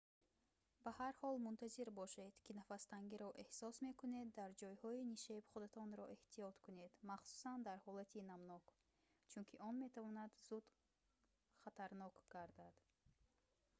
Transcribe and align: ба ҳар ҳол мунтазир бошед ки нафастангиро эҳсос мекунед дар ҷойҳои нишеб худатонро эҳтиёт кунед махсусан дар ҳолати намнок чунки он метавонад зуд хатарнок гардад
ба 0.83 0.91
ҳар 0.99 1.13
ҳол 1.21 1.35
мунтазир 1.47 1.87
бошед 1.99 2.33
ки 2.45 2.51
нафастангиро 2.59 3.29
эҳсос 3.43 3.75
мекунед 3.87 4.27
дар 4.39 4.49
ҷойҳои 4.61 5.09
нишеб 5.13 5.43
худатонро 5.51 6.05
эҳтиёт 6.15 6.55
кунед 6.65 6.91
махсусан 7.09 7.59
дар 7.67 7.77
ҳолати 7.85 8.27
намнок 8.31 8.63
чунки 9.31 9.55
он 9.67 9.75
метавонад 9.85 10.31
зуд 10.47 10.65
хатарнок 11.63 12.15
гардад 12.33 12.75